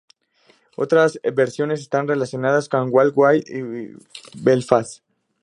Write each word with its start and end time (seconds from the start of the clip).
Otras 0.77 1.19
versiones 1.35 1.81
están 1.81 2.07
relacionadas 2.07 2.67
con 2.69 2.91
Galway 2.91 3.43
y 3.45 3.91
Belfast. 4.41 5.03